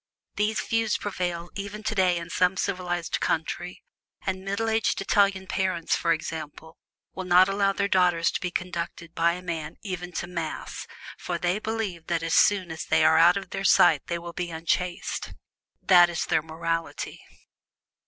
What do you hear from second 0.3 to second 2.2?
This view prevails even today